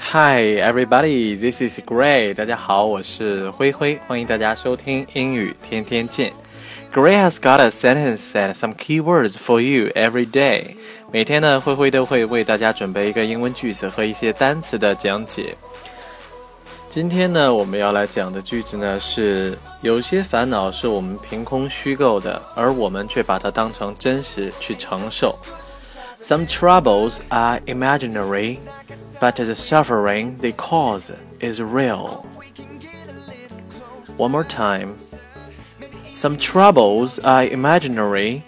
[0.00, 2.34] Hi everybody, this is Gray.
[2.34, 6.34] 大家好，我是灰灰，欢迎大家收听英语天天见。
[6.92, 10.76] Gray has got a sentence and some keywords for you every day.
[11.10, 15.56] 每天呢，灰灰都会为大家准备一个英文句子和一些单词的讲解。
[16.93, 25.37] 今天呢，我们要来讲的句子呢是：有些烦恼是我们凭空虚构的，而我们却把它当成真实去承受。
[26.21, 28.57] Some troubles are imaginary,
[29.19, 32.23] but the suffering they cause is real.
[34.17, 34.95] One more time.
[36.15, 38.41] Some troubles are imaginary,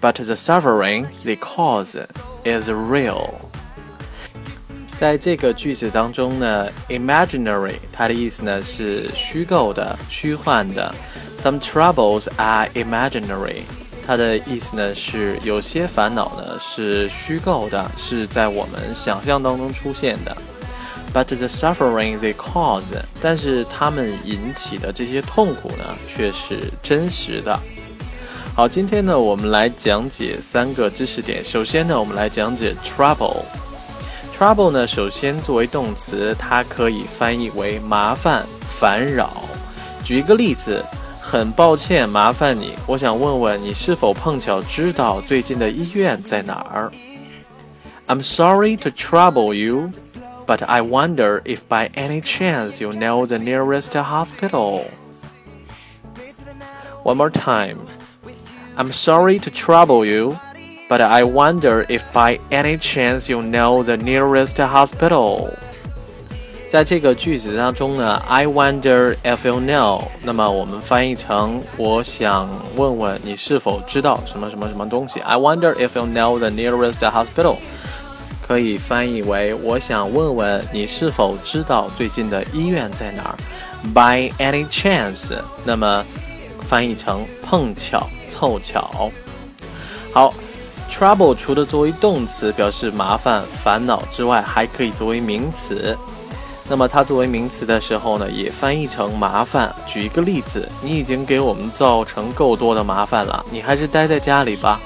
[0.00, 2.02] but the suffering they cause
[2.42, 3.45] is real.
[4.99, 10.93] 在这个句子当中呢，imaginary 它的意思呢是虚构的、虚幻的。
[11.37, 13.57] Some troubles are imaginary，
[14.07, 20.35] 它的意思呢是有些烦恼呢是虚构的，是在我们想象当中出现的。
[21.13, 27.59] But the suffering they cause，但是他们引起的这些痛苦呢却是真实的。
[28.55, 31.45] 好，今天呢我们来讲解三个知识点。
[31.45, 33.43] 首先呢，我们来讲解 trouble。
[34.36, 39.42] Trouble 呢，首先作为动词，它可以翻译为麻烦、烦扰。
[40.04, 40.84] 举一个例子，
[41.20, 46.90] 很抱歉麻烦你，我想问问你是否碰巧知道最近的医院在哪儿？
[48.08, 49.92] I'm sorry to trouble you,
[50.44, 54.86] but I wonder if by any chance you know the nearest hospital.
[57.04, 57.78] One more time.
[58.76, 60.36] I'm sorry to trouble you.
[60.89, 65.49] But I wonder if by any chance you know the nearest hospital。
[66.69, 75.19] 在这个句子当中呢，I wonder if you know，那么我们翻译成我想问问你是否知道什么什么什么东西。
[75.19, 77.57] I wonder if you know the nearest hospital，
[78.47, 83.35] 可以翻译为我想问问你是否知道最近的医院在哪儿。
[83.93, 85.33] By any chance，
[85.65, 86.05] 那么
[86.69, 89.11] 翻译成碰巧、凑巧。
[90.13, 90.33] 好。
[90.96, 95.96] Trouble 除了作为动词表示麻烦、烦恼之外，还可以作为名词。
[96.68, 99.74] 那么它作为名词的时候呢，也翻译成麻烦。
[99.86, 104.80] 举一个例子，你已经给我们造成够多的麻烦了，你还是待在家里吧。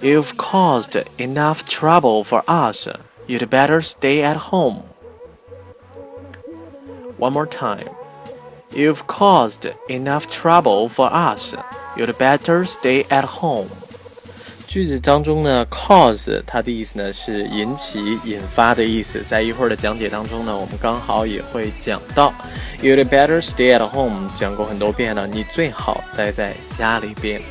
[0.00, 2.88] You've caused enough trouble for us.
[3.26, 4.82] You'd better stay at home.
[7.18, 7.88] One more time.
[8.72, 11.54] You've caused enough trouble for us.
[11.96, 13.68] You'd better stay at home.
[14.67, 19.23] 句子当中呢，cause 它的意思呢是引起、引发的意思。
[19.25, 22.33] 在一会儿的讲解当中呢，我们刚好也会讲到。
[22.81, 27.41] You'd better stay at home，讲过很多遍了，你最好待在家里边。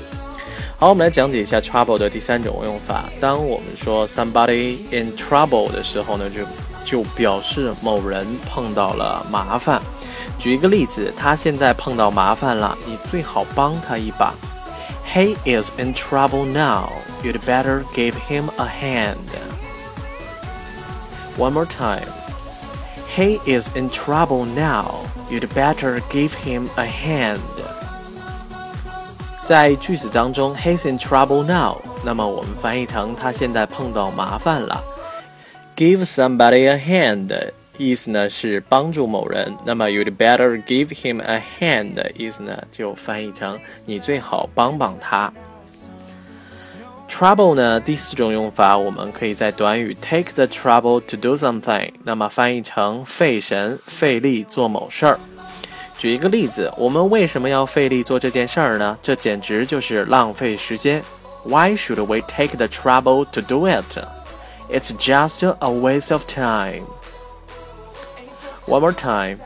[0.78, 3.06] 好，我们来讲解一下 trouble 的第三种用法。
[3.19, 6.44] 当我们说 somebody in trouble 的时候呢，就
[6.84, 9.81] 就表示某人碰到了麻烦。
[10.38, 14.34] 举一个例子，他现在碰到麻烦了，你最好帮他一把。
[15.16, 16.90] He is in trouble now.
[17.24, 19.29] You'd better give him a hand.
[21.38, 22.07] One more time.
[23.16, 25.06] He is in trouble now.
[25.29, 27.41] You'd better give him a hand.
[29.46, 34.81] 在句子当中，He's in trouble now，那么我们翻译成他现在碰到麻烦了。
[35.75, 45.32] Give somebody a hand 意思呢是帮助某人，那么 you'd better give him a hand 意思呢就翻译成你最好帮帮他。
[47.09, 55.19] Trouble 呢第四种用法，我们可以在短语 take the trouble to do something，那么翻译成费神费力做某事儿。
[55.98, 58.98] 举一个例子，我们为什么要费力做这件事儿呢？
[59.03, 61.03] 这简直就是浪费时间。
[61.44, 63.84] Why should we take the trouble to do it?
[64.69, 66.82] It's just a waste of time.
[68.68, 69.38] One more time.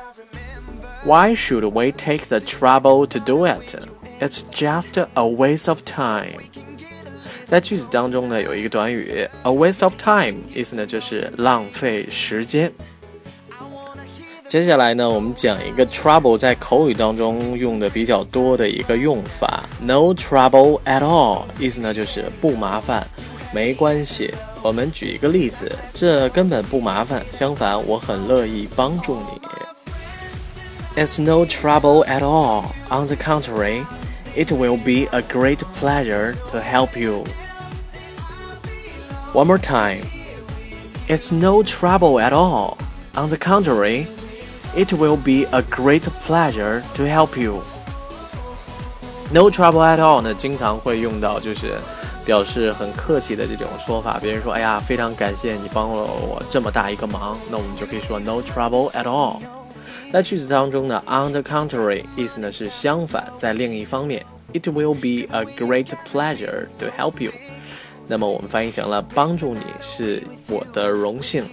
[1.03, 3.75] Why should we take the trouble to do it?
[4.19, 6.39] It's just a waste of time.
[7.45, 12.71] 在句子当中呢，有一个短语 a waste of time，意思呢就是浪费时间。
[14.47, 23.05] 接下来呢，我们讲一个 trouble 在口语当中用的比较多的一个用法，no trouble at all，意思呢就是不麻烦，
[23.53, 24.33] 没关系。
[24.61, 29.41] 我们举一个例子，这根本不麻烦，相反，我很乐意帮助你。
[30.95, 32.65] It's no trouble at all.
[32.89, 33.83] On the contrary,
[34.35, 37.25] it will be a great pleasure to help you.
[39.33, 40.03] One more time.
[41.07, 42.77] It's no trouble at all.
[43.13, 44.07] On the contrary,
[44.75, 47.61] it will be a great pleasure to help you.
[49.31, 51.73] No trouble at all 呢，经常会用到，就是
[52.24, 54.18] 表示很客气的这种说法。
[54.20, 59.40] 别人说：“哎呀，非常感谢你帮了我这么大一个忙。”那我们就可以说 “No trouble at all”。
[60.12, 67.32] 在句子当中呢，“on the contrary” 意思呢是相反，在另一方面，“It will be a great pleasure to help you”。
[68.06, 71.44] 那么我们翻译成了“帮助你是我的荣幸”。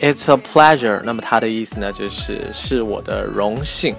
[0.00, 1.00] It's a pleasure。
[1.04, 3.94] 那么它的意思呢就是是我的荣幸。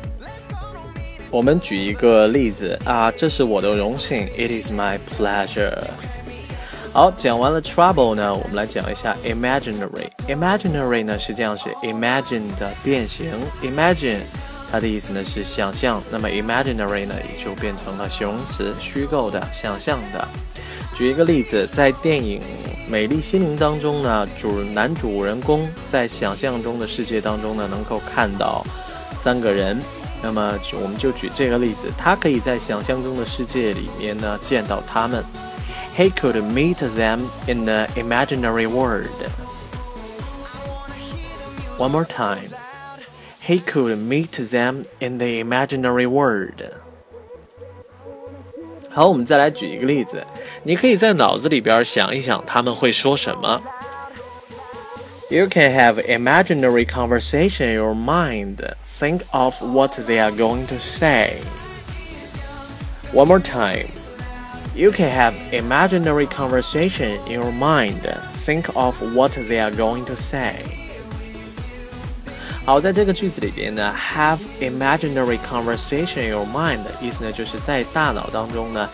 [1.36, 5.78] 我们举一个例子啊，这是我的荣幸，It is my pleasure。
[6.94, 10.08] 好，讲完了 trouble 呢，我们来讲一下 imaginary。
[10.30, 13.26] imaginary 呢实际上是 imagine 的变形
[13.62, 14.20] ，imagine
[14.72, 20.26] 它的意思呢是想象，那么 imaginary 呢也就变成了形容词，虚构的、想象的。
[20.96, 22.40] 举一个例子，在电影
[22.90, 28.66] 《美丽心灵》当中呢，主男主人公在想象中的世界当中呢，能够看到
[29.18, 29.78] 三个人。
[30.22, 35.24] 那么我们就举这个例子，他可以在想象中的世界里面呢见到他们。
[35.98, 39.10] He could meet them in the imaginary world.
[41.78, 42.50] One more time.
[43.46, 46.64] He could meet them in the imaginary world.
[48.92, 50.26] 好，我们再来举一个例子，
[50.64, 53.62] 你可以在脑子里边想一想他们会说什么。
[55.30, 58.58] You can have imaginary conversation in your mind.
[58.99, 61.41] Think of what they are going to say.
[63.13, 63.89] One more time.
[64.75, 68.03] You can have imaginary conversation in your mind.
[68.35, 70.55] Think of what they are going to say.
[72.65, 78.89] 好，在这个句子里边呢，have imaginary conversation in your mind 意思呢，就是在大脑当中呢。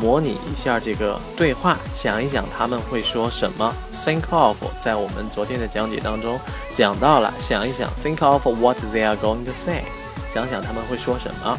[0.00, 3.74] 模拟一下这个对话，想一想他们会说什么。
[3.96, 6.38] Think of，在我们昨天的讲解当中
[6.72, 9.84] 讲到了，想一想，think of what they are going to say，
[10.32, 11.58] 想想他们会说什么。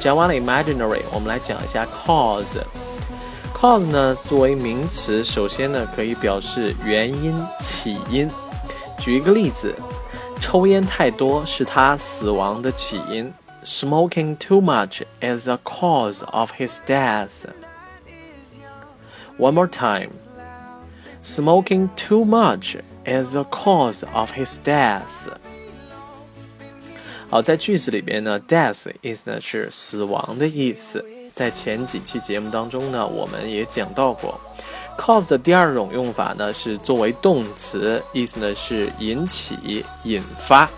[0.00, 2.58] 讲完了 imaginary，我们来讲一下 cause。
[3.54, 8.30] cause 呢，作为名词，首先呢可以表示原因、起因。
[9.00, 9.74] 举一个例子，
[10.40, 13.32] 抽烟太多是他死亡的起因。
[13.64, 17.46] Smoking too much is the cause of his death.
[19.38, 20.10] One more time.
[21.22, 25.28] Smoking too much is the cause of his death.
[27.30, 31.04] 好，在句子里边呢，death 意思呢是死亡的意思。
[31.34, 34.40] 在前几期节目当中呢，我们也讲到过
[34.96, 40.68] ，cause 的第二种用法呢是作为动词，意思呢是引起、引发。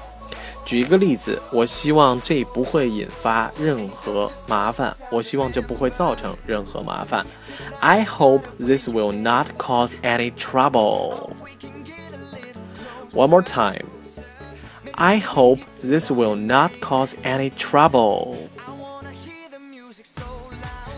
[0.70, 4.96] 举一个例子，我希望这不会引发任何麻烦。
[5.11, 7.26] 我希望这不会造成任何麻烦。
[7.81, 11.32] I hope this will not cause any trouble.
[13.11, 13.84] One more time.
[14.93, 18.37] I hope this will not cause any trouble.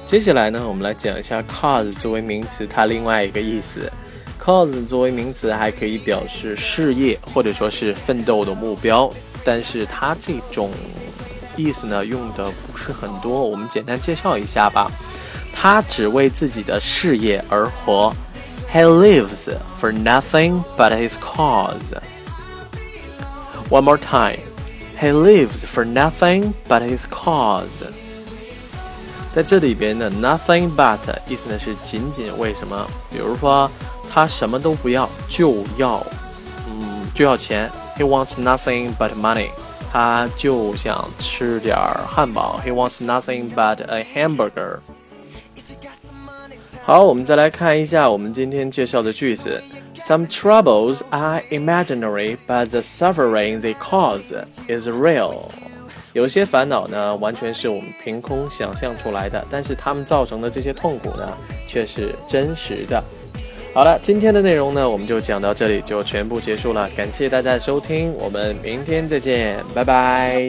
[0.05, 3.91] 接下来呢，我们来讲一下 cause 作为名词它另外一个意思。
[4.39, 9.11] cause 作为名词还可以表示事业或者说是奋斗的目标。
[9.45, 10.71] 但是它这种
[11.57, 13.45] 意思呢，用的不是很多。
[13.45, 14.91] 我们简单介绍一下吧。
[15.55, 18.13] 他只为自己的事业而活。
[18.73, 21.95] He lives for nothing but his cause.
[23.69, 24.39] One more time.
[24.99, 27.85] He lives for nothing but his cause.
[29.35, 32.87] 在这里边呢，nothing but 意思呢是仅仅为什么？
[33.11, 33.71] 比如说，
[34.13, 36.05] 他什么都不要，就要，
[36.67, 37.71] 嗯，就要钱。
[37.98, 39.50] He wants nothing but money.
[39.92, 42.60] 他就想吃点汉堡。
[42.66, 44.80] He wants nothing but a hamburger.
[46.84, 49.62] 好，我们再来看一下我们今天介绍的句子。
[50.00, 54.32] Some troubles are imaginary, but the suffering they cause
[54.68, 55.50] is real.
[56.14, 61.38] 有些烦恼呢，完全是我们凭空想象出来的，但是他们造成的这些痛苦呢，
[61.68, 63.04] 却是真实的。
[63.75, 66.87] 好了，今天的内容呢，我们就讲到这里，就全部结束了。
[66.95, 70.47] 感谢大家的收听，我们明天再见，拜拜。